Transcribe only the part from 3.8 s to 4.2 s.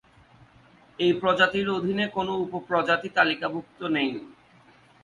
নেই।